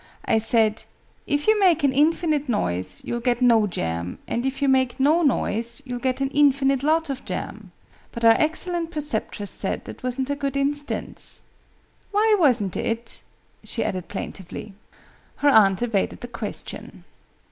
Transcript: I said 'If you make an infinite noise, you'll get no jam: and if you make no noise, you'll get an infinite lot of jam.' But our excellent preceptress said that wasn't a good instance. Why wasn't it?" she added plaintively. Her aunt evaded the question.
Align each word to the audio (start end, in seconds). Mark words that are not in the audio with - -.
I 0.25 0.39
said 0.39 0.85
'If 1.27 1.45
you 1.45 1.59
make 1.59 1.83
an 1.83 1.93
infinite 1.93 2.49
noise, 2.49 3.03
you'll 3.05 3.19
get 3.19 3.39
no 3.39 3.67
jam: 3.67 4.17
and 4.27 4.47
if 4.47 4.59
you 4.59 4.67
make 4.67 4.99
no 4.99 5.21
noise, 5.21 5.79
you'll 5.85 5.99
get 5.99 6.21
an 6.21 6.29
infinite 6.29 6.81
lot 6.81 7.11
of 7.11 7.23
jam.' 7.23 7.71
But 8.11 8.25
our 8.25 8.31
excellent 8.31 8.89
preceptress 8.89 9.51
said 9.51 9.85
that 9.85 10.01
wasn't 10.01 10.31
a 10.31 10.35
good 10.35 10.57
instance. 10.57 11.43
Why 12.09 12.35
wasn't 12.39 12.75
it?" 12.75 13.21
she 13.63 13.83
added 13.83 14.07
plaintively. 14.07 14.73
Her 15.35 15.49
aunt 15.49 15.83
evaded 15.83 16.21
the 16.21 16.27
question. 16.27 17.03